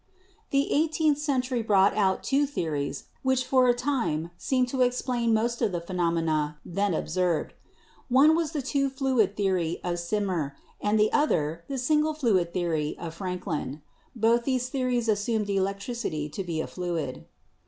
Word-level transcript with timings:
The 0.49 0.71
eighteenth 0.73 1.19
century 1.19 1.61
brought 1.61 1.95
out 1.95 2.23
two 2.23 2.47
theories 2.47 3.03
which 3.21 3.45
for 3.45 3.69
a 3.69 3.73
time 3.75 4.31
seemed 4.35 4.67
to 4.69 4.81
explain 4.81 5.31
most 5.31 5.61
of 5.61 5.71
the 5.71 5.79
phenomena 5.79 6.57
then 6.65 6.95
observed: 6.95 7.53
one 8.09 8.35
was 8.35 8.51
the 8.51 8.63
two 8.63 8.89
fluid 8.89 9.37
theory 9.37 9.79
of 9.83 9.99
Symmer 9.99 10.55
and 10.81 10.99
the 10.99 11.13
other 11.13 11.65
the 11.67 11.77
single 11.77 12.15
fluid 12.15 12.51
theory 12.51 12.97
of 12.97 13.13
Franklin. 13.13 13.83
Both 14.15 14.43
these 14.43 14.69
theories 14.69 15.07
assumed 15.07 15.51
electricity 15.51 16.29
to 16.29 16.43
be 16.43 16.61
a 16.61 16.65
fluid. 16.65 17.27